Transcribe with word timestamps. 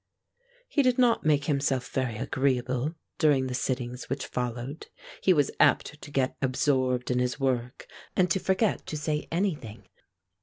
He 0.67 0.81
did 0.81 0.97
not 0.97 1.27
make 1.27 1.45
himself 1.45 1.87
very 1.89 2.17
agreeable 2.17 2.95
during 3.19 3.45
the 3.45 3.53
sittings 3.53 4.09
which 4.09 4.25
followed. 4.25 4.87
He 5.21 5.31
was 5.31 5.51
apt 5.59 6.01
to 6.01 6.09
get 6.09 6.35
absorbed 6.41 7.11
in 7.11 7.19
his 7.19 7.39
work 7.39 7.85
and 8.15 8.27
to 8.31 8.39
forget 8.39 8.87
to 8.87 8.97
say 8.97 9.27
anything. 9.31 9.87